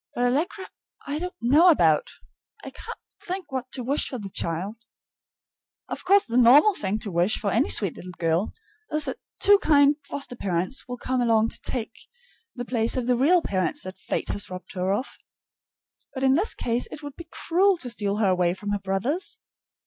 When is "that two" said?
9.05-9.59